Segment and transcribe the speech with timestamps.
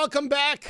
[0.00, 0.66] welcome back.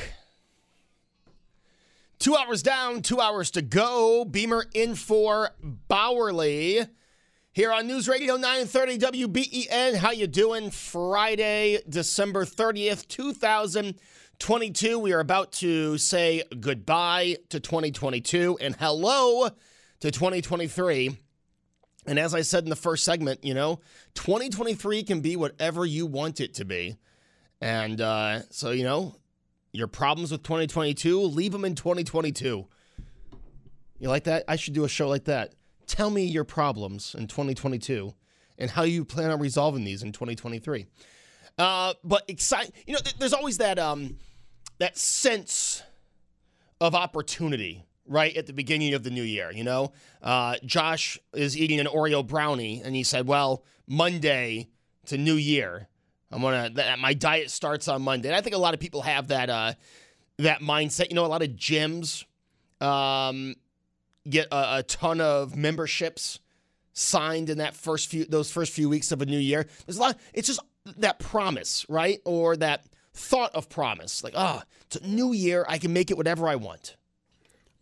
[2.19, 4.25] Two hours down, two hours to go.
[4.25, 5.51] Beamer in for
[5.89, 6.89] Bauerle
[7.53, 9.95] here on News Radio 930 WBEN.
[9.95, 10.73] How you doing?
[10.73, 14.99] Friday, December 30th, 2022.
[14.99, 19.49] We are about to say goodbye to 2022 and hello
[20.01, 21.17] to 2023.
[22.05, 23.79] And as I said in the first segment, you know,
[24.15, 26.97] 2023 can be whatever you want it to be.
[27.61, 29.15] And uh, so, you know,
[29.73, 32.67] your problems with 2022, leave them in 2022.
[33.99, 34.45] You like that?
[34.49, 35.55] I should do a show like that.
[35.87, 38.15] Tell me your problems in 2022
[38.59, 40.87] and how you plan on resolving these in 2023.
[41.59, 44.17] Uh, but excite, you know, th- there's always that um,
[44.79, 45.83] that sense
[46.81, 49.53] of opportunity right at the beginning of the new year.
[49.53, 54.69] You know, uh, Josh is eating an Oreo brownie, and he said, "Well, Monday
[55.07, 55.89] to New Year,
[56.33, 58.29] I'm gonna that my diet starts on Monday.
[58.29, 59.73] And I think a lot of people have that uh,
[60.39, 61.09] that mindset.
[61.09, 62.25] You know, a lot of gyms
[62.81, 63.57] um,
[64.29, 66.41] get a, a, ton of memberships
[66.93, 69.67] signed in that first few those first few weeks of a new year.
[69.87, 70.19] There's a lot.
[70.33, 70.61] It's just
[70.99, 74.23] that promise, right, or that thought of promise.
[74.23, 75.65] Like, ah, oh, it's a new year.
[75.69, 76.97] I can make it whatever I want.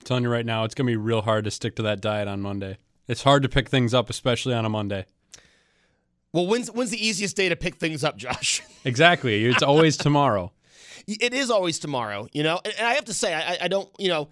[0.00, 2.28] I'm telling you right now, it's gonna be real hard to stick to that diet
[2.28, 2.78] on Monday.
[3.06, 5.06] It's hard to pick things up, especially on a Monday.
[6.32, 8.62] Well, when's when's the easiest day to pick things up, Josh?
[8.84, 9.44] exactly.
[9.44, 10.52] It's always tomorrow.
[11.06, 12.60] It is always tomorrow, you know.
[12.62, 14.28] And, I have to say, I, I don't, you know,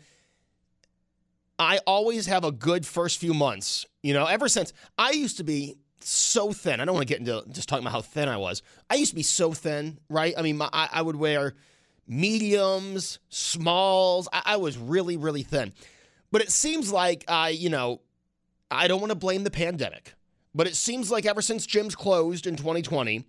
[1.59, 3.87] I always have a good first few months.
[4.03, 6.81] You know, ever since I used to be so thin.
[6.81, 8.63] I don't want to get into just talking about how thin I was.
[8.89, 10.35] I used to be so thin, right?
[10.37, 11.55] I mean, my, I, I, would wear
[12.07, 14.29] mediums, smalls.
[14.33, 15.73] I, I was really, really thin.
[16.31, 18.01] But it seems like I, you know,
[18.71, 20.15] I don't want to blame the pandemic.
[20.57, 23.27] But it seems like ever since gyms closed in 2020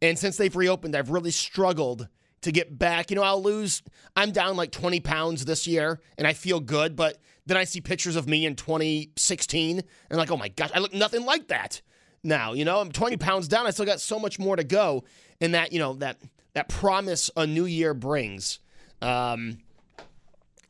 [0.00, 2.08] and since they've reopened, I've really struggled
[2.42, 3.10] to get back.
[3.10, 3.82] You know, I'll lose,
[4.14, 7.80] I'm down like 20 pounds this year and I feel good, but then I see
[7.80, 11.82] pictures of me in 2016 and like, oh my gosh, I look nothing like that
[12.22, 12.52] now.
[12.52, 13.66] You know, I'm 20 pounds down.
[13.66, 15.02] I still got so much more to go.
[15.40, 16.18] And that, you know, that,
[16.54, 18.60] that promise a new year brings.
[19.02, 19.58] Um,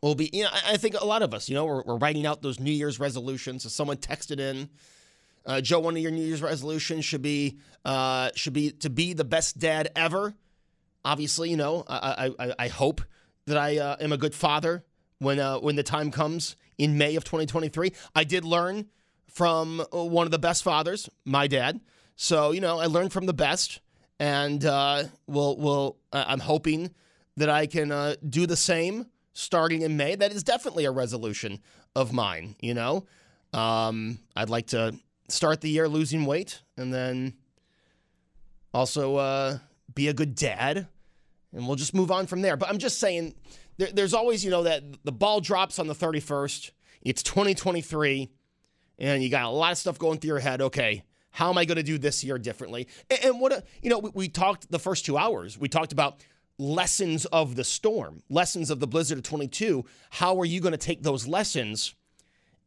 [0.00, 2.25] will be, you know, I think a lot of us, you know, we're, we're writing
[2.25, 3.64] out those New Year's resolutions.
[3.64, 4.70] So someone texted in,
[5.46, 9.12] uh, Joe, one of your New Year's resolutions should be uh, should be to be
[9.12, 10.34] the best dad ever.
[11.04, 13.02] Obviously, you know, I I, I hope
[13.46, 14.84] that I uh, am a good father
[15.18, 17.92] when uh, when the time comes in May of 2023.
[18.14, 18.86] I did learn
[19.28, 21.80] from uh, one of the best fathers, my dad.
[22.16, 23.80] So you know, I learned from the best,
[24.18, 26.94] and uh, we'll will I'm hoping
[27.36, 30.16] that I can do the same starting in May.
[30.16, 31.60] That is definitely a resolution
[31.96, 32.56] of mine.
[32.60, 33.06] You know,
[33.54, 34.94] um, I'd like to
[35.32, 37.34] start the year losing weight and then
[38.72, 39.58] also uh,
[39.94, 40.88] be a good dad.
[41.52, 42.56] And we'll just move on from there.
[42.56, 43.34] But I'm just saying,
[43.76, 46.70] there, there's always, you know, that the ball drops on the 31st.
[47.02, 48.30] It's 2023,
[48.98, 50.60] and you got a lot of stuff going through your head.
[50.60, 52.86] Okay, how am I going to do this year differently?
[53.08, 55.92] And, and what, a, you know, we, we talked the first two hours, we talked
[55.92, 56.22] about
[56.58, 59.84] lessons of the storm, lessons of the blizzard of 22.
[60.10, 61.94] How are you going to take those lessons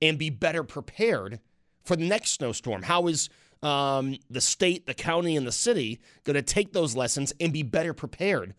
[0.02, 1.40] and be better prepared
[1.84, 2.84] for the next snowstorm?
[2.84, 3.30] How is
[3.62, 7.64] um, the state, the county, and the city going to take those lessons and be
[7.64, 8.54] better prepared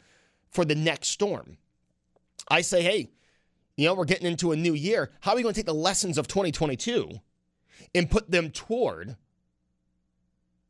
[0.50, 1.58] for the next storm?
[2.48, 3.10] I say, hey,
[3.76, 5.10] you know, we're getting into a new year.
[5.20, 7.10] How are we going to take the lessons of 2022
[7.94, 9.16] and put them toward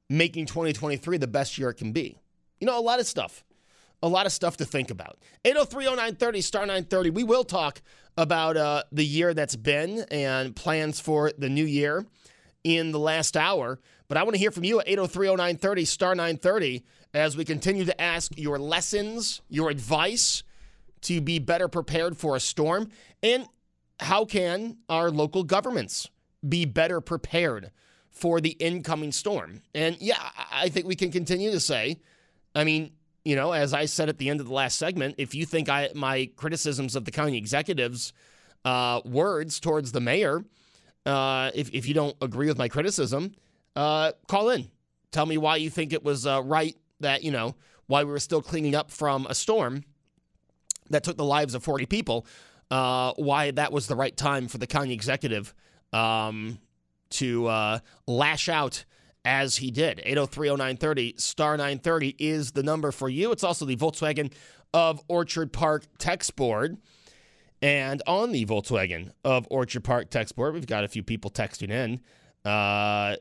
[0.08, 2.18] making 2023 the best year it can be?
[2.60, 3.44] You know, a lot of stuff.
[4.02, 5.18] A lot of stuff to think about.
[5.44, 7.10] 8030930, star 930.
[7.10, 7.80] We will talk
[8.16, 12.06] about uh, the year that's been and plans for the new year
[12.64, 13.78] in the last hour.
[14.08, 17.84] But I want to hear from you at 803 0930, star 930, as we continue
[17.84, 20.42] to ask your lessons, your advice
[21.02, 22.88] to be better prepared for a storm.
[23.22, 23.46] And
[24.00, 26.10] how can our local governments
[26.46, 27.70] be better prepared
[28.10, 29.62] for the incoming storm?
[29.74, 31.98] And yeah, I think we can continue to say,
[32.54, 32.92] I mean,
[33.24, 35.68] you know, as I said at the end of the last segment, if you think
[35.68, 38.12] I my criticisms of the county executives'
[38.64, 40.44] uh, words towards the mayor,
[41.06, 43.32] uh, if, if you don't agree with my criticism,
[43.76, 44.70] uh, call in.
[45.12, 47.54] Tell me why you think it was uh, right that, you know,
[47.86, 49.84] why we were still cleaning up from a storm
[50.90, 52.26] that took the lives of 40 people,
[52.70, 55.54] uh, why that was the right time for the county executive
[55.92, 56.58] um,
[57.10, 58.84] to uh, lash out
[59.24, 60.02] as he did.
[60.06, 63.32] 8030930 star 930 is the number for you.
[63.32, 64.32] It's also the Volkswagen
[64.72, 66.76] of Orchard Park text board.
[67.64, 71.70] And on the Volkswagen of Orchard Park text board, we've got a few people texting
[71.70, 72.02] in
[72.44, 73.16] uh,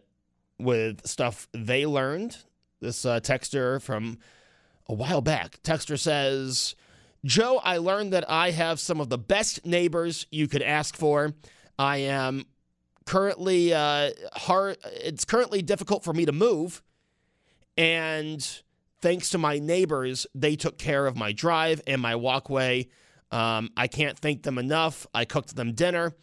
[0.60, 2.36] with stuff they learned.
[2.82, 4.18] This uh, texter from
[4.90, 6.76] a while back, texter says,
[7.24, 11.32] Joe, I learned that I have some of the best neighbors you could ask for.
[11.80, 12.44] I am
[13.06, 14.76] currently uh, hard.
[14.84, 16.84] It's currently difficult for me to move,
[17.78, 18.46] and
[19.00, 22.90] thanks to my neighbors, they took care of my drive and my walkway.
[23.34, 25.08] Um, I can't thank them enough.
[25.14, 26.14] I cooked them dinner,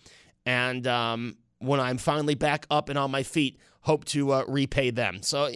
[0.47, 4.91] and um, when I'm finally back up and on my feet, hope to uh, repay
[4.91, 5.23] them.
[5.23, 5.51] So, uh,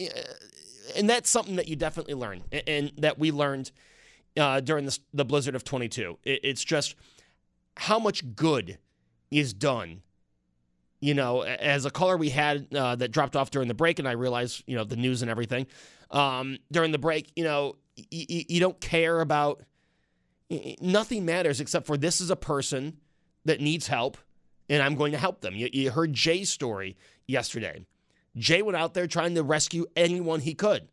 [0.95, 3.71] and that's something that you definitely learn, and, that we learned
[4.37, 6.19] uh, during the, the blizzard of 22.
[6.23, 6.95] It, it's just
[7.77, 8.77] how much good
[9.31, 10.01] is done.
[10.99, 14.07] You know, as a caller we had uh, that dropped off during the break, and
[14.07, 15.67] I realized, you know, the news and everything
[16.11, 19.61] um, during the break, you know, y- y- you don't care about
[20.49, 22.97] nothing matters except for this is a person
[23.45, 24.17] that needs help,
[24.69, 25.55] and I'm going to help them.
[25.55, 26.97] You, you heard Jay's story
[27.27, 27.85] yesterday.
[28.35, 30.87] Jay went out there trying to rescue anyone he could.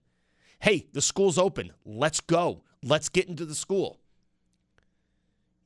[0.61, 1.73] Hey, the school's open.
[1.85, 2.63] Let's go.
[2.85, 3.99] Let's get into the school.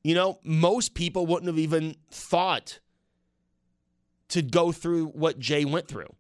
[0.03, 2.79] You know, most people wouldn't have even thought
[4.29, 6.15] to go through what Jay went through.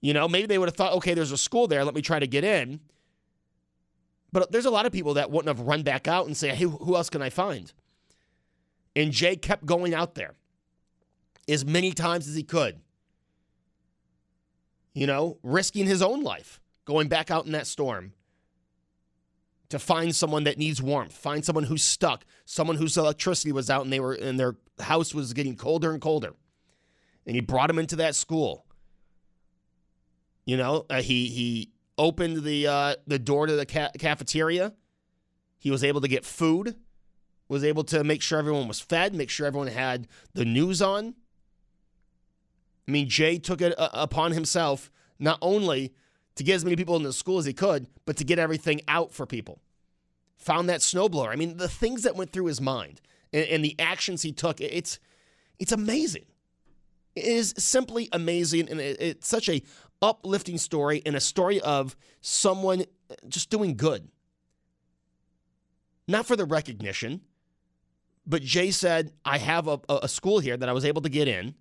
[0.00, 1.84] You know, maybe they would have thought, okay, there's a school there.
[1.84, 2.80] Let me try to get in.
[4.32, 6.64] But there's a lot of people that wouldn't have run back out and say, hey,
[6.64, 7.72] who else can I find?
[8.94, 10.34] And Jay kept going out there
[11.48, 12.80] as many times as he could.
[14.92, 18.12] You know, risking his own life, going back out in that storm
[19.68, 23.84] to find someone that needs warmth, find someone who's stuck, someone whose electricity was out
[23.84, 26.32] and they were and their house was getting colder and colder.
[27.26, 28.64] And he brought him into that school.
[30.46, 34.72] You know, uh, he he opened the uh, the door to the ca- cafeteria.
[35.58, 36.76] He was able to get food.
[37.48, 41.14] Was able to make sure everyone was fed, make sure everyone had the news on.
[42.86, 45.94] I mean, Jay took it uh, upon himself not only
[46.36, 48.82] to get as many people in the school as he could, but to get everything
[48.86, 49.60] out for people.
[50.36, 51.28] Found that snowblower.
[51.28, 53.00] I mean, the things that went through his mind
[53.32, 54.98] and, and the actions he took, it's
[55.58, 56.26] it's amazing.
[57.16, 59.62] It is simply amazing, and it, it's such a
[60.00, 64.08] uplifting story and a story of someone uh, just doing good.
[66.06, 67.20] Not for the recognition,
[68.26, 71.28] but Jay said, I have a, a school here that I was able to get
[71.28, 71.54] in.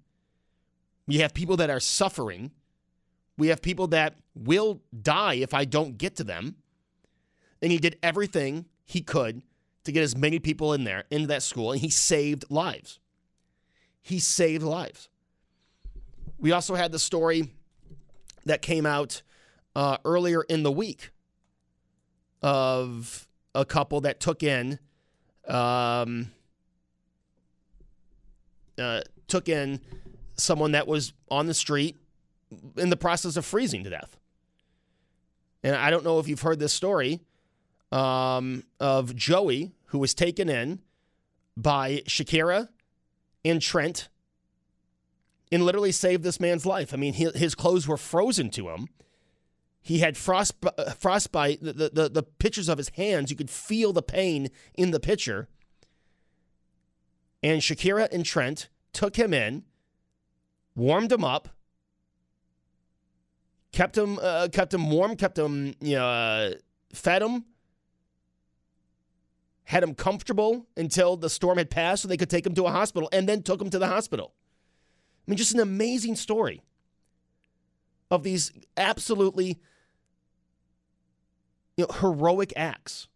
[1.06, 2.52] We have people that are suffering.
[3.38, 6.56] We have people that will die if I don't get to them.
[7.62, 9.42] And he did everything he could
[9.86, 13.00] to get as many people in there, into that school, and he saved lives.
[14.02, 15.10] He saved lives.
[16.38, 17.54] We also had the story
[18.48, 19.22] that came out
[19.76, 21.12] uh, earlier in the week
[22.42, 24.80] of a couple that took in
[25.48, 26.32] um,
[28.78, 29.80] uh, took in
[30.36, 31.96] someone that was on the street
[32.78, 34.18] in the process of freezing to death.
[35.64, 37.22] And I don't know if you've heard this story
[37.92, 40.80] um, of Joey, who was taken in
[41.56, 42.70] by Shakira
[43.44, 44.10] and Trent
[45.52, 46.94] and literally saved this man's life.
[46.94, 48.90] I mean, his clothes were frozen to him.
[49.82, 51.62] He had frost, uh, frostbite.
[51.62, 55.48] The, the, the pictures of his hands, you could feel the pain in the picture.
[57.42, 59.64] And Shakira and Trent took him in,
[60.76, 61.50] warmed him up,
[63.72, 66.54] kept him, uh, kept him warm, kept him, you know, uh,
[66.94, 67.46] fed him,
[69.66, 72.72] had him comfortable until the storm had passed so they could take him to a
[72.72, 74.34] hospital, and then took him to the hospital.
[75.28, 76.62] I mean, just an amazing story
[78.10, 79.60] of these absolutely
[81.76, 83.08] you know, heroic acts.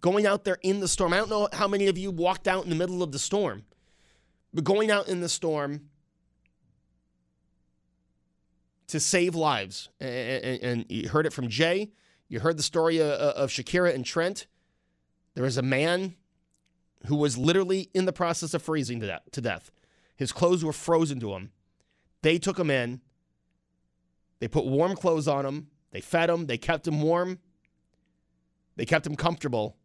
[0.00, 1.14] Going out there in the storm.
[1.14, 3.64] I don't know how many of you walked out in the middle of the storm,
[4.52, 5.88] but going out in the storm
[8.88, 9.88] to save lives.
[10.00, 11.92] And, and you heard it from Jay.
[12.28, 14.46] You heard the story of, of Shakira and Trent.
[15.34, 16.16] There was a man
[17.06, 19.70] who was literally in the process of freezing to death.
[20.16, 21.50] His clothes were frozen to him.
[22.22, 23.00] They took him in.
[24.40, 25.68] They put warm clothes on him.
[25.90, 26.46] They fed him.
[26.46, 27.38] They kept him warm.
[28.76, 29.76] They kept him comfortable.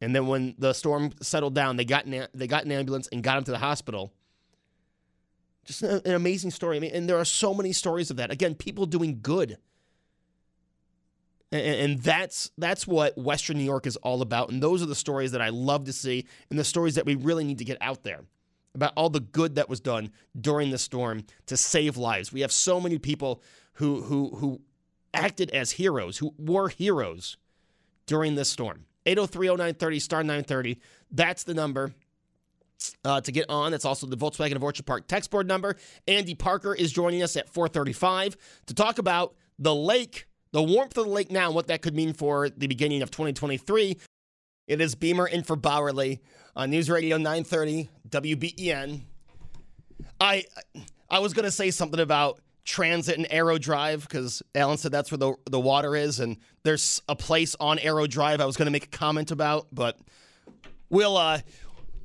[0.00, 3.22] And then when the storm settled down, they got an, they got an ambulance and
[3.22, 4.12] got him to the hospital.
[5.64, 6.76] Just an, an amazing story.
[6.76, 8.30] I mean, and there are so many stories of that.
[8.30, 9.58] Again, people doing good.
[11.52, 14.50] And, and that's that's what Western New York is all about.
[14.50, 17.14] And those are the stories that I love to see, and the stories that we
[17.14, 18.20] really need to get out there
[18.74, 22.32] about all the good that was done during the storm to save lives.
[22.32, 23.42] We have so many people
[23.74, 24.60] who who who
[25.12, 27.36] acted as heroes, who were heroes
[28.06, 28.86] during this storm.
[29.06, 30.78] 8030930 star 930.
[31.10, 31.94] That's the number.
[33.04, 35.76] Uh, to get on, that's also the Volkswagen of Orchard Park text board number.
[36.08, 41.04] Andy Parker is joining us at 435 to talk about the lake, the warmth of
[41.04, 43.98] the lake now, and what that could mean for the beginning of 2023
[44.70, 46.20] It is Beamer in for Bauerle
[46.54, 49.00] on News Radio 930 WBEN.
[50.20, 50.44] I
[51.10, 55.18] I was gonna say something about transit and Aero Drive because Alan said that's where
[55.18, 58.84] the the water is, and there's a place on Aero Drive I was gonna make
[58.84, 59.98] a comment about, but
[60.88, 61.40] we'll uh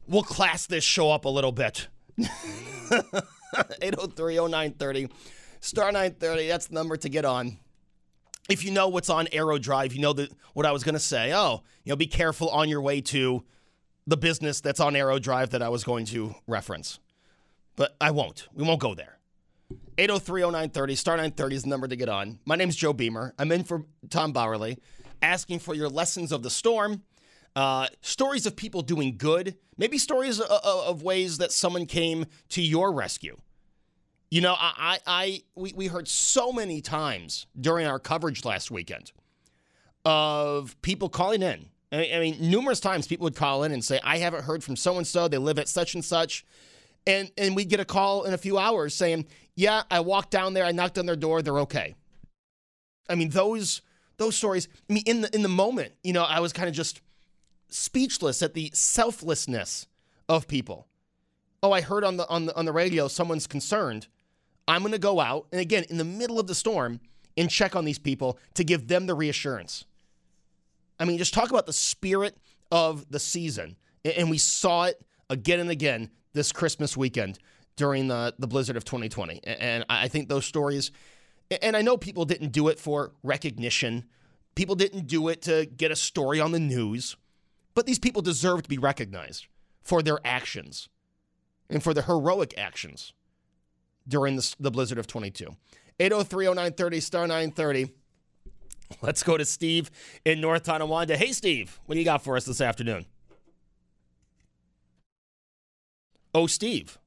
[0.07, 1.88] we'll class this show up a little bit.
[2.17, 5.12] 8030930
[5.60, 7.60] star 930 that's the number to get on
[8.49, 10.99] if you know what's on aero drive you know that what i was going to
[10.99, 13.43] say oh you know be careful on your way to
[14.07, 16.99] the business that's on aero drive that i was going to reference.
[17.75, 18.47] But i won't.
[18.53, 19.17] We won't go there.
[19.97, 22.39] 8030930 star 930 is the number to get on.
[22.45, 23.33] My name's joe beamer.
[23.39, 24.77] I'm in for tom bauerle
[25.21, 27.03] asking for your lessons of the storm
[27.55, 32.61] uh, stories of people doing good, maybe stories of, of, ways that someone came to
[32.61, 33.37] your rescue.
[34.32, 38.72] You know, I, I, I we, we heard so many times during our coverage last
[38.72, 39.12] weekend
[40.03, 41.67] of people calling in.
[41.91, 44.75] I, I mean, numerous times people would call in and say, "I haven't heard from
[44.75, 45.27] so and so.
[45.27, 46.46] They live at such and such,"
[47.05, 50.53] and and we'd get a call in a few hours saying, "Yeah, I walked down
[50.53, 50.65] there.
[50.65, 51.41] I knocked on their door.
[51.41, 51.96] They're okay."
[53.08, 53.82] I mean, those
[54.17, 54.67] those stories.
[54.89, 57.01] I mean, in the in the moment, you know, I was kind of just
[57.70, 59.88] speechless at the selflessness
[60.27, 60.88] of people.
[61.62, 64.08] Oh, I heard on the on the on the radio someone's concerned.
[64.67, 67.00] I'm going to go out and again in the middle of the storm
[67.38, 69.86] and check on these people to give them the reassurance.
[71.00, 72.38] I mean, just talk about the spirit
[72.72, 73.75] of the season.
[74.03, 77.39] And we saw it again and again this Christmas weekend
[77.75, 79.41] during the, the blizzard of 2020.
[79.43, 80.91] And I think those stories,
[81.62, 84.05] and I know people didn't do it for recognition,
[84.55, 87.17] people didn't do it to get a story on the news.
[87.74, 89.48] But these people deserve to be recognized
[89.81, 90.88] for their actions
[91.69, 93.13] and for the heroic actions
[94.07, 95.55] during the, the blizzard of 22.
[96.00, 97.91] 8030930 star 930.
[99.01, 99.89] Let's go to Steve
[100.25, 101.17] in North Tonawanda.
[101.17, 103.05] Hey, Steve, what do you got for us this afternoon?
[106.33, 106.97] Oh, Steve.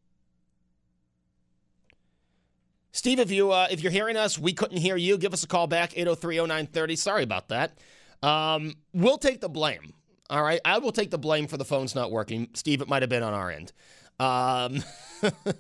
[2.92, 5.18] Steve, if you uh, if you're hearing us, we couldn't hear you.
[5.18, 6.98] Give us a call back 8030930.
[6.98, 7.78] Sorry about that.
[8.22, 9.92] Um, we'll take the blame.
[10.30, 10.60] All right.
[10.64, 12.48] I will take the blame for the phones not working.
[12.54, 13.72] Steve, it might have been on our end.
[14.18, 14.82] Um,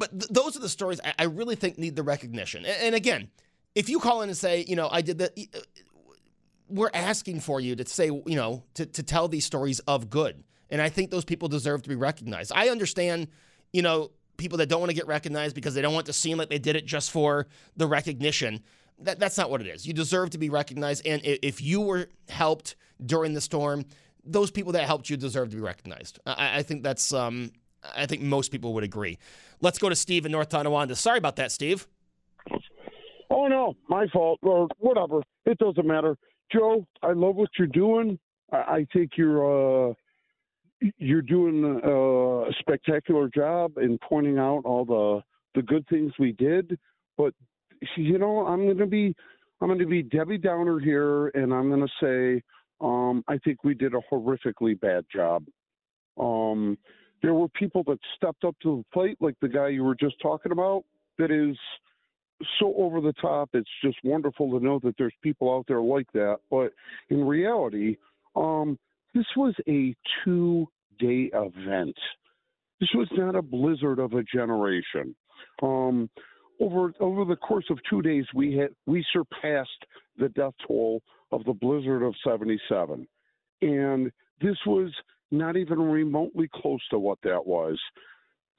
[0.00, 2.64] but th- those are the stories I-, I, really think need the recognition.
[2.64, 3.28] And, and, again,
[3.74, 5.58] if you call in and say, you know, I did that, uh,
[6.68, 10.42] we're asking for you to say, you know, to, to tell these stories of good.
[10.70, 12.50] And I think those people deserve to be recognized.
[12.54, 13.28] I understand,
[13.72, 16.38] you know, people that don't want to get recognized because they don't want to seem
[16.38, 18.62] like they did it just for the recognition.
[19.00, 19.86] That, that's not what it is.
[19.86, 21.06] You deserve to be recognized.
[21.06, 23.84] And if you were helped during the storm,
[24.24, 26.20] those people that helped you deserve to be recognized.
[26.24, 29.18] I, I think that's, um, I think most people would agree.
[29.60, 30.96] Let's go to Steve in North Tonawanda.
[30.96, 31.86] Sorry about that, Steve.
[33.30, 35.22] Oh, no, my fault, or whatever.
[35.46, 36.16] It doesn't matter.
[36.52, 38.18] Joe, I love what you're doing.
[38.52, 39.94] I, I think you're, uh,
[40.98, 45.22] you're doing a spectacular job in pointing out all the
[45.54, 46.78] the good things we did.
[47.16, 47.34] But
[47.96, 49.14] you know, I'm going to be
[49.60, 52.42] I'm going to be Debbie Downer here, and I'm going to say
[52.80, 55.44] um, I think we did a horrifically bad job.
[56.18, 56.78] Um,
[57.22, 60.16] there were people that stepped up to the plate, like the guy you were just
[60.20, 60.84] talking about,
[61.18, 61.56] that is
[62.58, 63.50] so over the top.
[63.52, 66.38] It's just wonderful to know that there's people out there like that.
[66.50, 66.72] But
[67.10, 67.96] in reality,
[68.36, 68.78] um,
[69.14, 70.66] this was a two
[70.98, 71.96] day event.
[72.80, 75.14] This was not a blizzard of a generation.
[75.62, 76.08] Um,
[76.60, 79.70] over over the course of two days, we had we surpassed
[80.18, 83.06] the death toll of the blizzard of '77,
[83.62, 84.90] and this was
[85.30, 87.78] not even remotely close to what that was.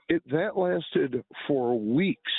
[0.09, 2.31] It that lasted for weeks.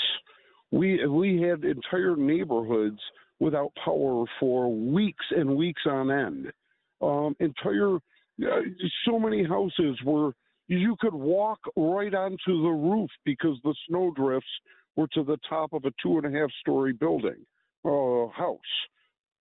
[0.71, 3.01] We we had entire neighborhoods
[3.41, 6.53] without power for weeks and weeks on end.
[7.01, 8.61] Um, entire uh,
[9.07, 10.33] so many houses were
[10.69, 14.49] you could walk right onto the roof because the snowdrifts
[14.97, 17.45] were to the top of a two and a half story building
[17.85, 18.59] uh, house.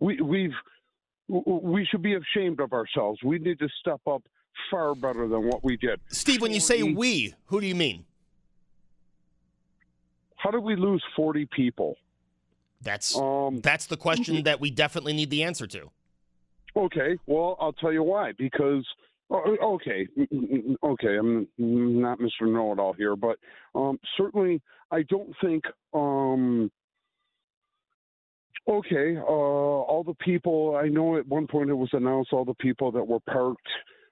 [0.01, 0.55] We we've
[1.29, 3.21] we should be ashamed of ourselves.
[3.25, 4.23] We need to step up
[4.71, 6.01] far better than what we did.
[6.09, 8.05] Steve, when you say we, who do you mean?
[10.37, 11.97] How did we lose 40 people?
[12.83, 15.91] That's um, that's the question that we definitely need the answer to.
[16.75, 18.33] Okay, well, I'll tell you why.
[18.39, 18.87] Because
[19.29, 20.09] oh, okay,
[20.83, 22.51] okay, I'm not Mr.
[22.51, 23.37] Know-it-all here, but
[23.75, 25.65] um, certainly I don't think.
[25.93, 26.71] Um,
[28.67, 32.55] okay, uh, all the people I know at one point it was announced all the
[32.55, 33.69] people that were parked.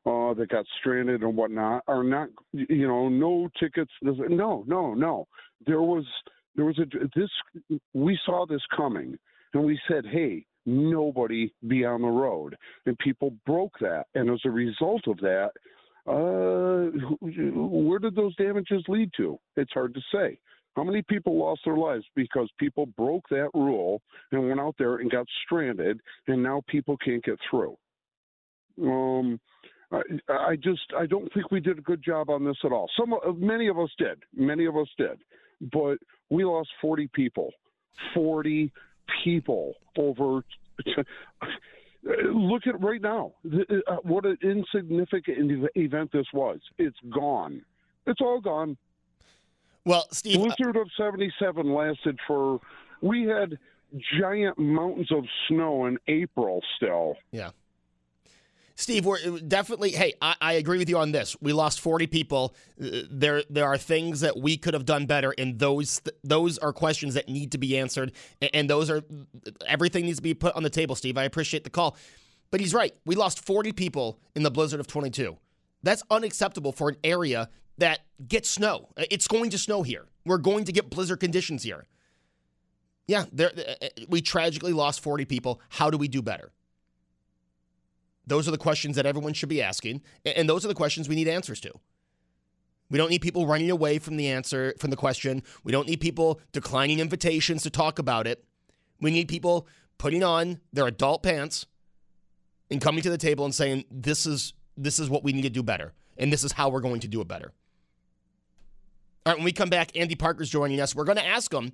[0.06, 3.90] Uh, that got stranded and whatnot are not, you know, no tickets.
[4.00, 5.28] No, no, no.
[5.66, 6.04] There was,
[6.56, 7.80] there was a this.
[7.92, 9.18] We saw this coming,
[9.52, 12.56] and we said, "Hey, nobody be on the road.
[12.86, 14.04] And people broke that.
[14.14, 15.50] And as a result of that,
[16.06, 16.90] uh,
[17.20, 19.38] where did those damages lead to?
[19.56, 20.38] It's hard to say.
[20.76, 24.00] How many people lost their lives because people broke that rule
[24.30, 27.76] and went out there and got stranded, and now people can't get through?
[28.80, 29.40] Um,
[29.90, 32.90] I, I just I don't think we did a good job on this at all.
[32.98, 35.18] Some uh, many of us did, many of us did,
[35.72, 35.98] but
[36.30, 37.52] we lost 40 people,
[38.14, 38.72] 40
[39.24, 40.42] people over.
[42.04, 43.32] look at right now.
[43.46, 46.60] Uh, uh, what an insignificant event this was.
[46.78, 47.62] It's gone.
[48.06, 48.76] It's all gone.
[49.84, 52.60] Well, Steve, uh Blizzard of '77 lasted for.
[53.00, 53.58] We had
[54.20, 57.16] giant mountains of snow in April still.
[57.30, 57.50] Yeah.
[58.80, 59.90] Steve, we're definitely.
[59.90, 61.36] Hey, I, I, agree with you on this.
[61.40, 62.54] We lost 40 people.
[62.80, 66.72] Uh, there, there are things that we could have done better, and those, those are
[66.72, 68.12] questions that need to be answered.
[68.52, 69.02] And those are
[69.66, 70.94] everything needs to be put on the table.
[70.94, 71.96] Steve, I appreciate the call,
[72.52, 72.94] but he's right.
[73.04, 75.36] We lost 40 people in the blizzard of 22.
[75.82, 78.90] That's unacceptable for an area that gets snow.
[78.96, 80.06] It's going to snow here.
[80.24, 81.84] We're going to get blizzard conditions here.
[83.08, 85.60] Yeah, there, uh, uh, we tragically lost 40 people.
[85.68, 86.52] How do we do better?
[88.28, 91.14] Those are the questions that everyone should be asking, and those are the questions we
[91.14, 91.72] need answers to.
[92.90, 95.42] We don't need people running away from the answer, from the question.
[95.64, 98.44] We don't need people declining invitations to talk about it.
[99.00, 99.66] We need people
[99.98, 101.66] putting on their adult pants
[102.70, 105.50] and coming to the table and saying, "This is this is what we need to
[105.50, 107.52] do better, and this is how we're going to do it better."
[109.26, 110.94] All right, when we come back, Andy Parker's joining us.
[110.94, 111.72] We're going to ask him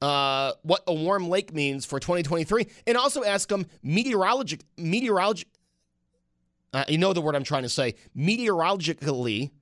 [0.00, 5.46] uh, what a warm lake means for 2023, and also ask him meteorologic meteorologic
[6.74, 7.94] uh, you know the word I'm trying to say.
[8.14, 9.52] Meteorologically,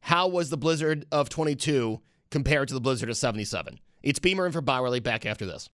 [0.00, 3.78] how was the blizzard of 22 compared to the blizzard of 77?
[4.02, 5.68] It's Beamer and for Bauerle back after this.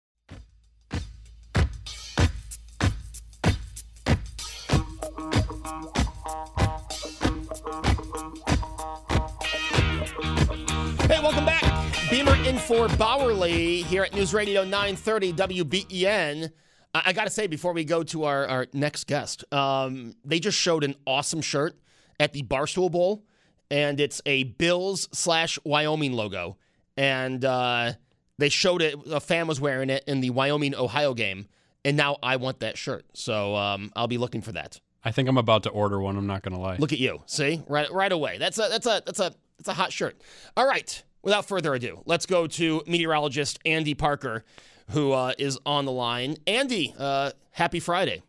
[11.06, 11.94] Hey, welcome back.
[12.10, 16.50] Beamer in for Bauerle here at News Radio 930 WBEN.
[16.94, 20.40] I, I got to say, before we go to our, our next guest, um, they
[20.40, 21.78] just showed an awesome shirt
[22.18, 23.24] at the Barstool Bowl,
[23.70, 26.56] and it's a Bills slash Wyoming logo.
[26.96, 27.92] And uh,
[28.38, 31.46] they showed it, a fan was wearing it in the Wyoming Ohio game.
[31.84, 33.06] And now I want that shirt.
[33.14, 34.80] So um, I'll be looking for that.
[35.02, 36.16] I think I'm about to order one.
[36.18, 36.76] I'm not going to lie.
[36.76, 37.22] Look at you.
[37.24, 37.62] See?
[37.66, 38.36] Right right away.
[38.36, 40.20] That's a that's a that's a that's a hot shirt.
[40.58, 41.02] All right.
[41.22, 44.44] Without further ado, let's go to meteorologist Andy Parker
[44.90, 46.36] who uh, is on the line.
[46.46, 48.22] Andy, uh, happy Friday.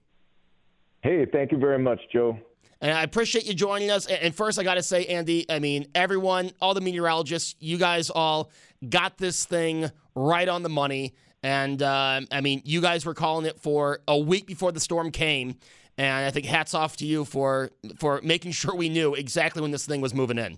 [1.02, 2.38] Hey, thank you very much, Joe.
[2.82, 4.08] And I appreciate you joining us.
[4.08, 8.10] And first, I got to say, Andy, I mean, everyone, all the meteorologists, you guys
[8.10, 8.50] all
[8.88, 11.14] got this thing right on the money.
[11.44, 15.12] And uh, I mean, you guys were calling it for a week before the storm
[15.12, 15.56] came.
[15.98, 17.70] And I think hats off to you for
[18.00, 20.58] for making sure we knew exactly when this thing was moving in.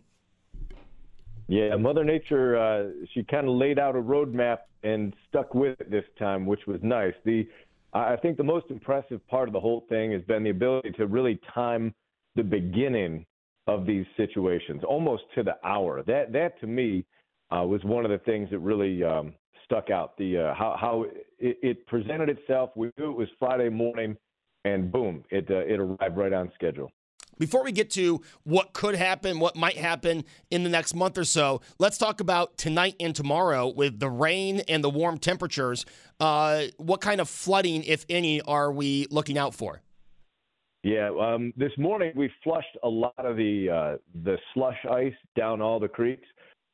[1.48, 5.92] Yeah, Mother Nature, uh, she kind of laid out a roadmap and stuck with it
[5.92, 7.14] this time, which was nice.
[7.26, 7.48] The
[7.94, 11.06] I think the most impressive part of the whole thing has been the ability to
[11.06, 11.94] really time
[12.36, 13.26] the beginning
[13.68, 16.02] of these situations almost to the hour.
[16.04, 17.06] That that to me
[17.52, 19.34] uh, was one of the things that really um,
[19.66, 20.18] stuck out.
[20.18, 21.06] The uh, how how
[21.40, 22.72] it, it, presented itself.
[22.76, 24.18] We knew it was Friday morning,
[24.66, 26.92] and boom, it uh, it arrived right on schedule.
[27.40, 31.24] Before we get to what could happen, what might happen in the next month or
[31.24, 35.86] so, let's talk about tonight and tomorrow with the rain and the warm temperatures.
[36.20, 39.82] Uh, what kind of flooding, if any, are we looking out for?
[40.84, 45.62] Yeah, um, this morning we flushed a lot of the uh, the slush ice down
[45.62, 46.28] all the creeks.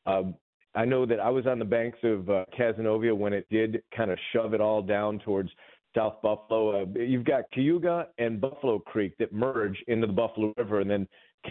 [0.08, 0.34] Um,
[0.74, 4.10] I know that I was on the banks of uh, Cazenovia when it did kind
[4.10, 5.50] of shove it all down towards
[5.96, 6.84] South Buffalo.
[6.84, 11.08] Uh, you've got Cayuga and Buffalo Creek that merge into the Buffalo River, and then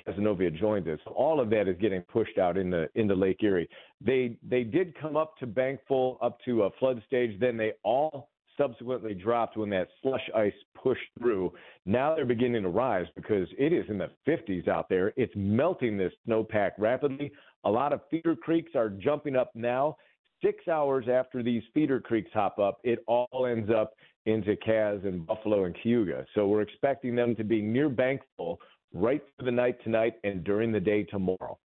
[0.07, 1.01] Cazenovia joins it.
[1.05, 3.69] So all of that is getting pushed out in the into Lake Erie.
[4.01, 7.39] They they did come up to bankful up to a flood stage.
[7.41, 11.53] Then they all subsequently dropped when that slush ice pushed through.
[11.87, 15.13] Now they're beginning to rise because it is in the 50s out there.
[15.17, 17.31] It's melting this snowpack rapidly.
[17.65, 19.97] A lot of feeder creeks are jumping up now.
[20.45, 23.93] Six hours after these feeder creeks hop up, it all ends up
[24.29, 26.27] into Kaz and Buffalo and Cayuga.
[26.35, 28.61] So we're expecting them to be near bankful
[28.93, 31.59] right through the night tonight and during the day tomorrow.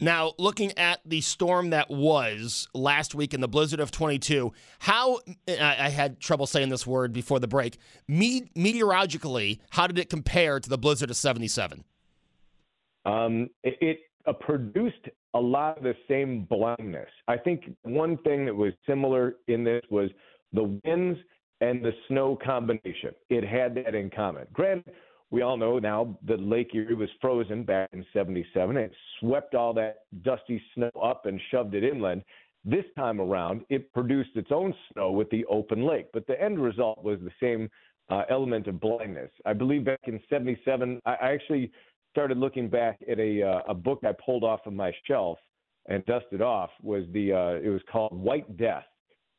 [0.00, 5.20] Now, looking at the storm that was last week in the blizzard of 22, how
[5.48, 7.78] I had trouble saying this word before the break.
[8.08, 11.84] Me, meteorologically, how did it compare to the blizzard of 77?
[13.04, 17.08] Um, it, it uh, produced a lot of the same blindness.
[17.28, 20.10] I think one thing that was similar in this was
[20.52, 21.18] the winds
[21.64, 23.14] and the snow combination.
[23.30, 24.46] It had that in common.
[24.52, 24.92] Granted,
[25.30, 28.76] we all know now that Lake Erie was frozen back in 77.
[28.76, 32.22] It swept all that dusty snow up and shoved it inland.
[32.64, 36.58] This time around, it produced its own snow with the open lake, but the end
[36.58, 37.68] result was the same
[38.10, 39.30] uh, element of blindness.
[39.46, 41.72] I believe back in 77, I, I actually
[42.10, 45.38] started looking back at a, uh, a book I pulled off of my shelf
[45.86, 48.84] and dusted off was the uh, it was called White Death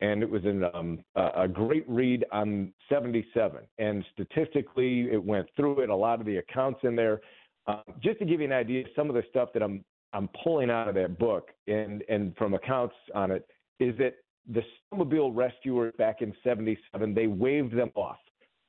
[0.01, 3.59] and it was an, um, a great read on 77.
[3.77, 7.21] And statistically, it went through it, a lot of the accounts in there.
[7.67, 10.69] Uh, just to give you an idea, some of the stuff that I'm I'm pulling
[10.69, 13.45] out of that book and and from accounts on it
[13.79, 14.15] is that
[14.47, 14.61] the
[14.93, 18.19] snowmobile rescuers back in 77 they waved them off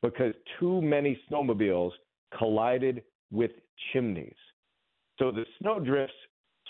[0.02, 1.92] because too many snowmobiles
[2.36, 3.52] collided with
[3.92, 4.34] chimneys.
[5.18, 6.14] So the snowdrifts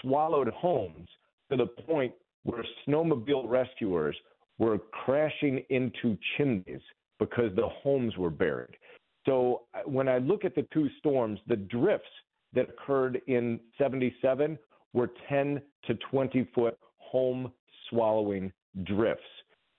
[0.03, 1.09] swallowed homes
[1.51, 2.12] to the point
[2.45, 4.16] where snowmobile rescuers
[4.59, 6.81] were crashing into chimneys
[7.19, 8.77] because the homes were buried.
[9.27, 12.09] So uh, when I look at the two storms, the drifts
[12.55, 14.59] that occurred in 77
[14.92, 17.53] were 10 to 20 foot home
[17.90, 18.53] swallowing
[18.85, 19.25] drifts.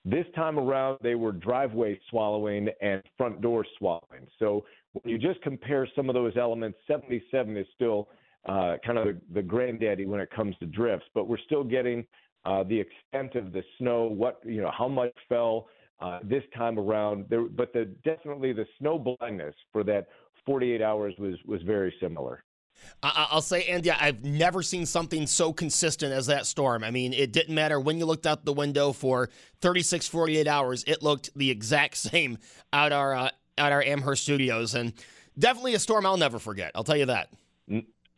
[0.04, 4.26] This time around, they were driveway swallowing and front door swallowing.
[4.38, 8.08] So when you just compare some of those elements, 77 is still
[8.48, 12.06] uh, kind of the, the granddaddy when it comes to drifts, but we're still getting
[12.44, 15.66] uh, the extent of the snow, what you know, how much fell
[16.00, 17.26] uh, this time around.
[17.28, 20.08] There, but the definitely the snow blindness for that
[20.46, 22.44] 48 hours was was very similar.
[23.02, 26.84] I'll say, Andy, I've never seen something so consistent as that storm.
[26.84, 30.84] I mean, it didn't matter when you looked out the window for 36, 48 hours,
[30.86, 32.38] it looked the exact same
[32.72, 34.92] out our uh, out our Amherst studios, and
[35.38, 36.70] definitely a storm I'll never forget.
[36.74, 37.30] I'll tell you that.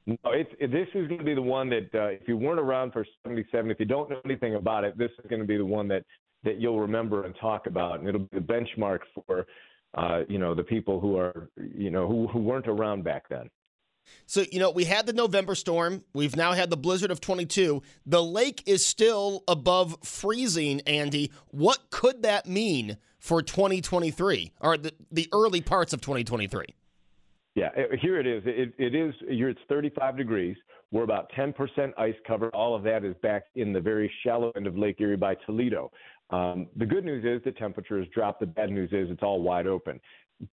[0.07, 2.61] No, it's it, this is going to be the one that uh, if you weren't
[2.61, 5.57] around for 77, if you don't know anything about it, this is going to be
[5.57, 6.05] the one that
[6.43, 9.47] that you'll remember and talk about, and it'll be the benchmark for
[9.95, 13.49] uh, you know the people who are you know who who weren't around back then.
[14.27, 16.05] So, you know, we had the November storm.
[16.15, 17.83] We've now had the blizzard of 22.
[18.07, 21.31] The lake is still above freezing, Andy.
[21.49, 26.65] What could that mean for 2023 or the, the early parts of 2023?
[27.61, 27.69] Yeah,
[28.01, 28.43] here it is.
[28.47, 29.15] It, it is.
[29.23, 30.57] It's 35 degrees.
[30.91, 31.55] We're about 10%
[31.99, 32.49] ice cover.
[32.55, 35.93] All of that is back in the very shallow end of Lake Erie by Toledo.
[36.31, 38.41] Um, the good news is the temperature has dropped.
[38.41, 40.01] The bad news is it's all wide open.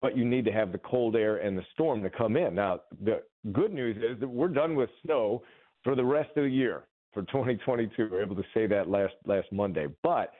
[0.01, 2.55] But you need to have the cold air and the storm to come in.
[2.55, 5.43] Now, the good news is that we're done with snow
[5.83, 8.09] for the rest of the year for 2022.
[8.11, 9.89] We are able to say that last last Monday.
[10.05, 10.33] But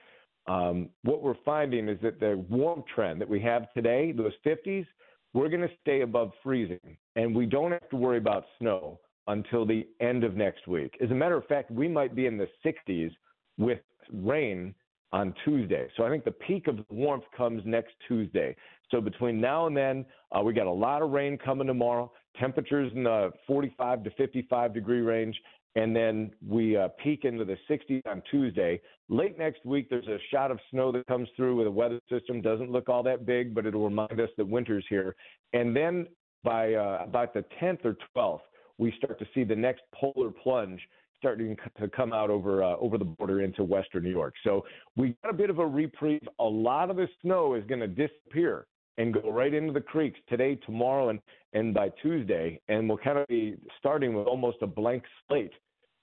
[0.47, 4.85] um, what we're finding is that the warm trend that we have today, those 50s,
[5.33, 9.65] we're going to stay above freezing, and we don't have to worry about snow until
[9.65, 10.95] the end of next week.
[11.01, 13.11] As a matter of fact, we might be in the 60s
[13.57, 13.79] with
[14.11, 14.75] rain
[15.11, 15.87] on Tuesday.
[15.95, 18.55] So I think the peak of warmth comes next Tuesday.
[18.89, 22.11] So between now and then, uh, we got a lot of rain coming tomorrow.
[22.39, 25.39] Temperatures in the 45 to 55 degree range,
[25.75, 28.79] and then we uh, peak into the 60s on Tuesday.
[29.09, 32.41] Late next week, there's a shot of snow that comes through with a weather system.
[32.41, 35.15] Doesn't look all that big, but it'll remind us that winter's here.
[35.53, 36.07] And then
[36.43, 38.41] by uh, about the 10th or 12th,
[38.77, 40.79] we start to see the next polar plunge
[41.17, 44.33] starting to come out over uh, over the border into western New York.
[44.43, 46.27] So we got a bit of a reprieve.
[46.39, 50.19] A lot of the snow is going to disappear and go right into the creeks
[50.29, 51.19] today, tomorrow, and
[51.53, 55.51] and by Tuesday, and we'll kind of be starting with almost a blank slate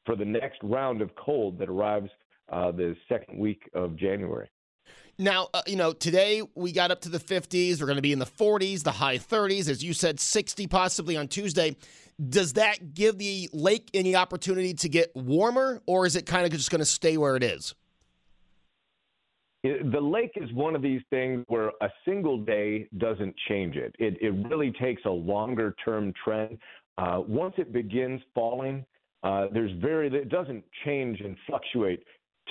[0.06, 2.10] for the next round of cold that arrives
[2.52, 4.48] uh, the second week of January.
[5.18, 7.80] Now, uh, you know, today we got up to the 50s.
[7.80, 11.16] We're going to be in the 40s, the high 30s, as you said, 60 possibly
[11.16, 11.76] on Tuesday.
[12.28, 16.52] Does that give the lake any opportunity to get warmer, or is it kind of
[16.52, 17.74] just going to stay where it is?
[19.62, 23.94] The lake is one of these things where a single day doesn't change it.
[23.98, 26.58] It, it really takes a longer term trend.
[26.96, 28.84] Uh, once it begins falling,
[29.22, 32.02] uh, there's very it doesn't change and fluctuate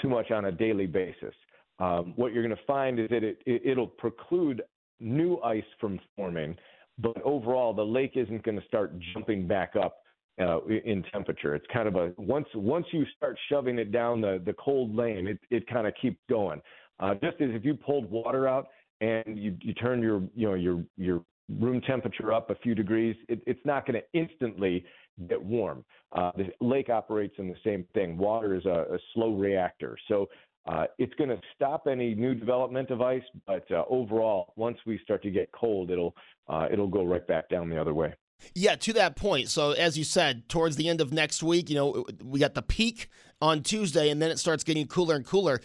[0.02, 1.34] too much on a daily basis.
[1.80, 4.62] Um, what you're going to find is that it, it it'll preclude
[5.00, 6.56] new ice from forming,
[7.00, 9.98] but overall the lake isn't going to start jumping back up
[10.40, 11.56] uh, in temperature.
[11.56, 15.28] It's kind of a once once you start shoving it down the the cold lane,
[15.28, 16.62] it it kind of keeps going.
[17.00, 18.68] Uh, just as if you pulled water out
[19.02, 21.24] and you you turn your you know your your
[21.60, 24.86] room temperature up a few degrees, it, it's not going to instantly
[25.28, 25.84] get warm.
[26.12, 28.18] Uh, the lake operates in the same thing.
[28.18, 30.28] Water is a, a slow reactor, so
[30.68, 33.24] uh, it's going to stop any new development of ice.
[33.48, 36.16] But uh, overall, once we start to get cold, it'll
[36.48, 38.14] uh, it'll go right back down the other way.
[38.56, 39.50] Yeah, to that point.
[39.50, 42.62] So, as you said, towards the end of next week, you know, we got the
[42.62, 43.10] peak
[43.42, 45.60] on Tuesday, and then it starts getting cooler and cooler.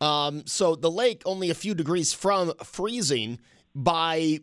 [0.00, 3.38] Um, so the lake only a few degrees from freezing.
[3.72, 4.40] By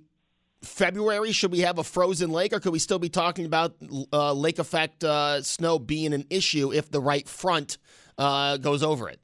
[0.61, 3.75] February, should we have a frozen lake, or could we still be talking about
[4.13, 7.77] uh, lake effect uh, snow being an issue if the right front
[8.17, 9.19] uh, goes over it?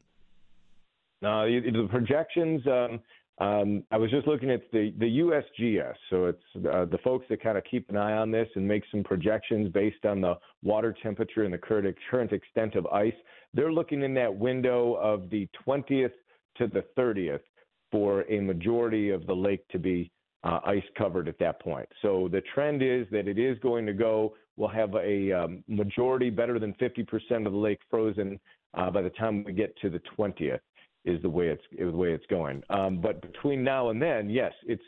[1.22, 2.62] No, the projections.
[2.68, 3.00] Um,
[3.40, 7.42] um, I was just looking at the the USGS, so it's uh, the folks that
[7.42, 10.96] kind of keep an eye on this and make some projections based on the water
[11.02, 13.14] temperature and the current current extent of ice.
[13.54, 16.12] They're looking in that window of the 20th
[16.58, 17.42] to the 30th
[17.92, 20.12] for a majority of the lake to be
[20.44, 21.88] uh, ice covered at that point.
[22.02, 24.36] So the trend is that it is going to go.
[24.58, 28.40] We'll have a um, majority better than 50% of the lake frozen
[28.74, 30.60] uh, by the time we get to the 20th.
[31.06, 32.64] Is the way it's the way it's going.
[32.70, 34.82] Um, but between now and then, yes, it's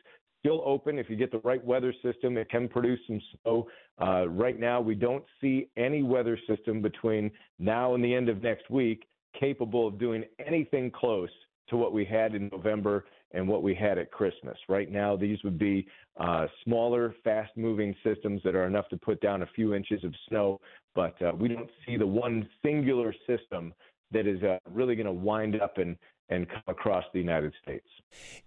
[0.46, 1.00] still open.
[1.00, 3.68] If you get the right weather system, it can produce some snow.
[4.00, 8.44] Uh, right now, we don't see any weather system between now and the end of
[8.44, 9.08] next week
[9.40, 11.30] capable of doing anything close
[11.70, 14.56] to what we had in November and what we had at Christmas.
[14.70, 19.20] Right now, these would be uh, smaller, fast moving systems that are enough to put
[19.22, 20.62] down a few inches of snow,
[20.94, 23.74] but uh, we don't see the one singular system
[24.12, 25.98] that is uh, really going to wind up and,
[26.30, 27.88] and come across the United States.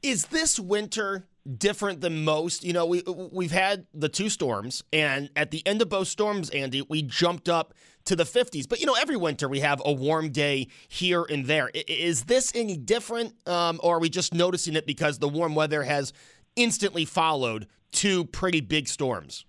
[0.03, 2.65] Is this winter different than most?
[2.65, 6.51] You know, we we've had the two storms, and at the end of both storms,
[6.51, 8.69] Andy, we jumped up to the 50s.
[8.69, 11.71] But you know, every winter we have a warm day here and there.
[11.75, 15.83] Is this any different, um, or are we just noticing it because the warm weather
[15.83, 16.13] has
[16.57, 19.45] instantly followed two pretty big storms?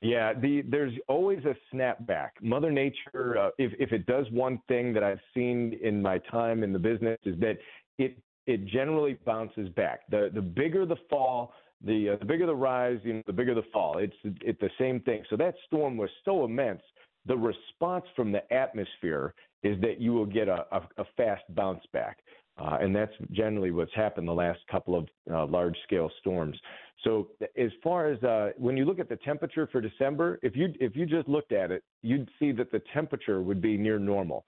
[0.00, 2.30] Yeah, the, there's always a snapback.
[2.40, 6.62] Mother Nature, uh, if if it does one thing that I've seen in my time
[6.62, 7.58] in the business, is that
[7.98, 8.16] it
[8.48, 10.00] it generally bounces back.
[10.10, 11.52] The the bigger the fall,
[11.84, 13.98] the uh, the bigger the rise, you know, the bigger the fall.
[13.98, 15.22] It's it's the same thing.
[15.30, 16.82] So that storm was so immense.
[17.26, 21.84] The response from the atmosphere is that you will get a, a, a fast bounce
[21.92, 22.18] back.
[22.56, 26.56] Uh, and that's generally what's happened the last couple of uh, large scale storms.
[27.04, 30.72] So as far as uh, when you look at the temperature for December, if you
[30.80, 34.44] if you just looked at it, you'd see that the temperature would be near normal.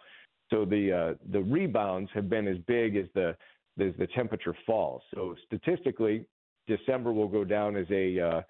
[0.51, 3.37] So the uh, the rebounds have been as big as the
[3.83, 5.03] as the temperature falls.
[5.15, 6.27] So statistically,
[6.67, 8.43] December will go down as a uh,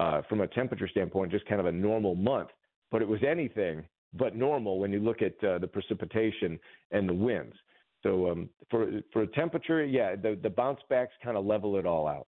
[0.00, 2.50] uh, from a temperature standpoint, just kind of a normal month.
[2.90, 6.58] But it was anything but normal when you look at uh, the precipitation
[6.90, 7.54] and the winds.
[8.02, 12.06] So um, for for temperature, yeah, the the bounce backs kind of level it all
[12.06, 12.26] out.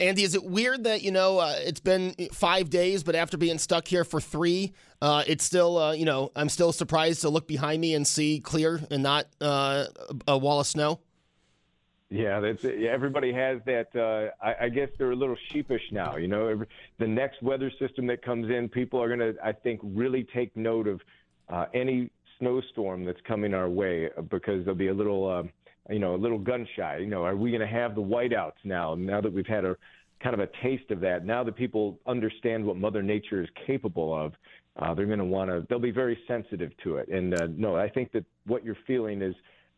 [0.00, 3.58] Andy, is it weird that you know uh, it's been five days, but after being
[3.58, 7.46] stuck here for three, uh, it's still uh, you know I'm still surprised to look
[7.46, 9.86] behind me and see clear and not uh,
[10.26, 11.00] a wall of snow.
[12.10, 13.88] Yeah, that's everybody has that.
[13.96, 16.16] Uh, I, I, guess they're a little sheepish now.
[16.16, 16.66] You know, every,
[16.98, 20.54] the next weather system that comes in, people are going to, I think, really take
[20.56, 21.00] note of
[21.48, 25.30] uh, any snowstorm that's coming our way because they'll be a little.
[25.30, 25.50] Um,
[25.90, 26.96] you know, a little gun shy.
[26.96, 28.94] You know, are we going to have the whiteouts now?
[28.94, 29.76] Now that we've had a
[30.22, 34.14] kind of a taste of that, now that people understand what Mother Nature is capable
[34.18, 34.32] of,
[34.76, 35.66] uh, they're going to want to.
[35.68, 37.08] They'll be very sensitive to it.
[37.08, 39.34] And uh, no, I think that what you're feeling is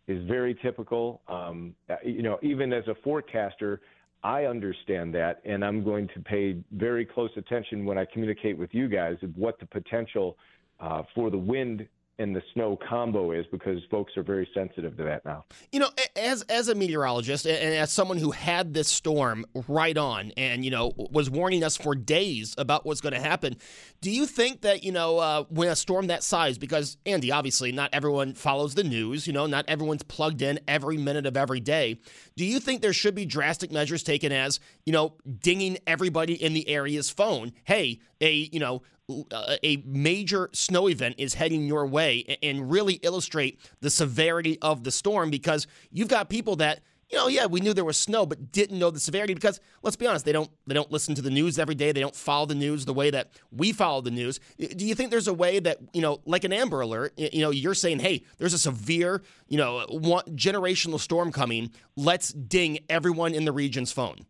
[0.09, 1.21] is very typical.
[1.29, 3.81] Um, uh, you know, even as a forecaster,
[4.23, 8.73] I understand that, and I'm going to pay very close attention when I communicate with
[8.73, 10.37] you guys of what the potential
[10.81, 11.87] uh, for the wind
[12.19, 15.45] and the snow combo is because folks are very sensitive to that now.
[15.71, 20.33] You know, as as a meteorologist and as someone who had this storm right on
[20.37, 23.57] and you know was warning us for days about what's going to happen,
[24.01, 27.71] do you think that you know uh, when a storm that size, because Andy, obviously
[27.73, 31.61] not everyone follows the news, you know, not everyone's plugged in every minute of every
[31.61, 31.99] day.
[32.37, 36.55] Do you think there should be drastic measures taken as you know dinging everybody in
[36.55, 37.53] the area's phone?
[37.65, 38.83] Hey, a you know
[39.31, 44.83] uh, a major snow event is heading your way and really illustrate the severity of
[44.83, 48.27] the storm because you've got people that you know yeah we knew there was snow
[48.27, 51.23] but didn't know the severity because let's be honest they don't they don't listen to
[51.23, 51.93] the news every day.
[51.93, 54.41] They don't follow the news the way that we follow the news.
[54.59, 57.51] Do you think there's a way that you know like an amber alert you know
[57.51, 61.71] you're saying hey there's a severe you know one generational storm coming.
[61.95, 64.27] Let's ding everyone in the region's phone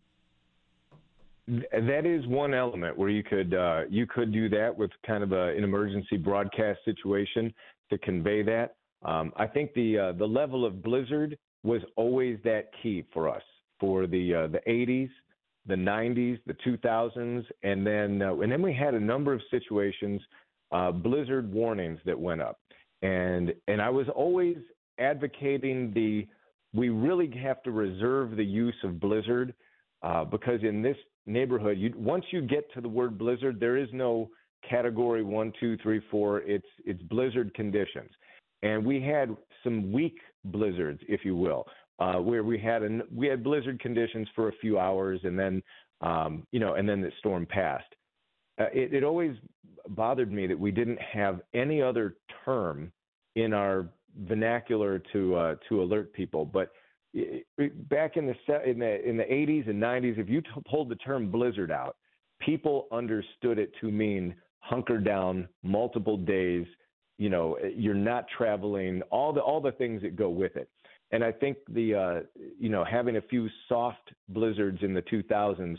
[1.48, 5.32] that is one element where you could uh, you could do that with kind of
[5.32, 7.54] a, an emergency broadcast situation
[7.90, 8.76] to convey that.
[9.04, 13.42] Um, I think the uh, the level of blizzard was always that key for us
[13.78, 15.10] for the uh, the 80s,
[15.66, 20.20] the 90s, the 2000s, and then uh, and then we had a number of situations,
[20.72, 22.58] uh, blizzard warnings that went up,
[23.02, 24.56] and and I was always
[24.98, 26.26] advocating the
[26.74, 29.54] we really have to reserve the use of blizzard
[30.02, 33.88] uh, because in this neighborhood, you once you get to the word blizzard, there is
[33.92, 34.30] no
[34.68, 36.40] category one, two, three, four.
[36.42, 38.10] It's it's blizzard conditions,
[38.62, 41.66] and we had some weak blizzards, if you will.
[41.98, 45.62] uh, where we had an, we had blizzard conditions for a few hours, and then
[46.02, 47.94] um, you know, and then the storm passed.
[48.60, 49.36] Uh, it, it always
[49.90, 52.92] bothered me that we didn't have any other term
[53.34, 53.88] in our
[54.26, 56.44] vernacular to uh, to alert people.
[56.44, 56.70] But
[57.88, 60.96] back in the in the in the 80s and 90s, if you t- pulled the
[60.96, 61.96] term blizzard out,
[62.40, 66.66] people understood it to mean hunker down, multiple days.
[67.18, 70.68] You know, you're not traveling, all the all the things that go with it.
[71.12, 72.20] And I think the uh,
[72.58, 75.78] you know having a few soft blizzards in the 2000s,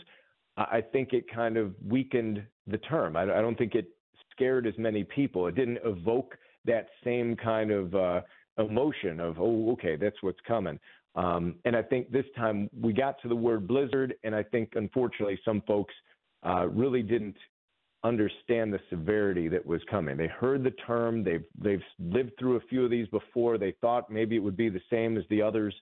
[0.58, 3.16] I think it kind of weakened the term.
[3.16, 3.90] I, I don't think it
[4.32, 5.48] scared as many people.
[5.48, 8.22] It didn't evoke that same kind of uh,
[8.58, 10.80] emotion of oh okay that's what's coming.
[11.18, 14.74] Um, and I think this time we got to the word blizzard, and I think
[14.76, 15.94] unfortunately some folks
[16.46, 17.36] uh, really didn't
[18.04, 20.16] understand the severity that was coming.
[20.16, 23.58] They heard the term, they've they've lived through a few of these before.
[23.58, 25.74] They thought maybe it would be the same as the others,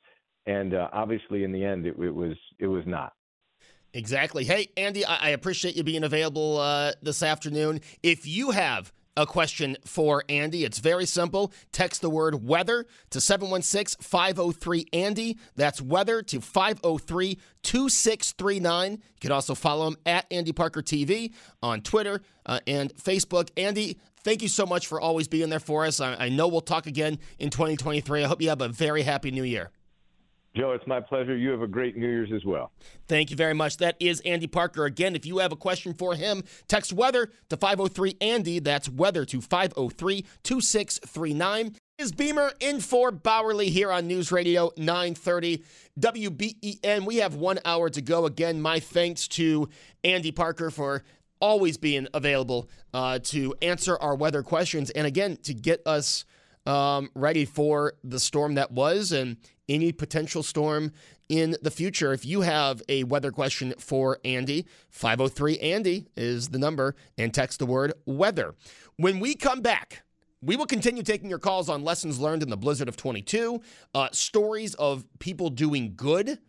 [0.45, 3.11] and uh, obviously in the end it, it, was it was not.
[3.93, 4.45] Exactly.
[4.45, 7.79] Hey, Andy, I, appreciate you being available uh, this afternoon.
[8.03, 10.63] If you have a question for Andy.
[10.63, 11.53] It's very simple.
[11.71, 15.37] Text the word weather to 716 503 Andy.
[15.55, 18.91] That's weather to 503 2639.
[18.91, 23.49] You can also follow him at Andy Parker TV on Twitter uh, and Facebook.
[23.57, 25.99] Andy, thank you so much for always being there for us.
[25.99, 28.23] I, I know we'll talk again in 2023.
[28.23, 29.71] I hope you have a very happy new year.
[30.55, 31.35] Joe, it's my pleasure.
[31.35, 32.71] You have a great New Year's as well.
[33.07, 33.77] Thank you very much.
[33.77, 34.85] That is Andy Parker.
[34.85, 38.59] Again, if you have a question for him, text weather to 503 Andy.
[38.59, 41.75] That's weather to 503 2639.
[41.97, 45.63] Is Beamer in for Bauerle here on News Radio 930
[45.99, 47.05] WBEN.
[47.05, 48.25] We have one hour to go.
[48.25, 49.69] Again, my thanks to
[50.03, 51.03] Andy Parker for
[51.39, 56.25] always being available uh, to answer our weather questions and again to get us
[56.65, 60.91] um, ready for the storm that was and any potential storm
[61.29, 62.13] in the future.
[62.13, 67.59] If you have a weather question for Andy, 503 Andy is the number, and text
[67.59, 68.55] the word weather.
[68.97, 70.03] When we come back,
[70.41, 73.61] we will continue taking your calls on lessons learned in the blizzard of 22,
[73.93, 76.39] uh, stories of people doing good,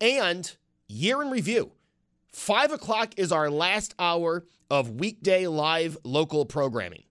[0.00, 0.56] and
[0.88, 1.72] year in review.
[2.32, 7.04] Five o'clock is our last hour of weekday live local programming.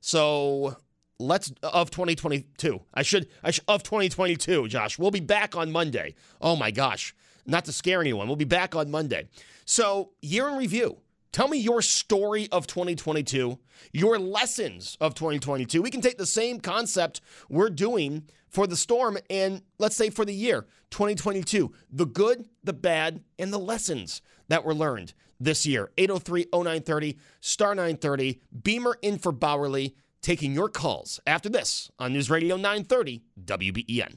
[0.00, 0.76] So
[1.18, 2.80] let's of 2022.
[2.94, 4.98] I should I should of 2022, Josh.
[4.98, 6.14] We'll be back on Monday.
[6.40, 7.14] Oh my gosh.
[7.46, 8.26] Not to scare anyone.
[8.26, 9.28] We'll be back on Monday.
[9.64, 10.98] So, year in review.
[11.32, 13.58] Tell me your story of 2022,
[13.92, 15.82] your lessons of 2022.
[15.82, 20.24] We can take the same concept we're doing for the storm and let's say for
[20.24, 25.90] the year 2022, the good, the bad, and the lessons that were learned this year.
[25.98, 32.30] 803 0930, star 930, Beamer in for Bauerle taking your calls after this on News
[32.30, 34.16] Radio 930 WBEN.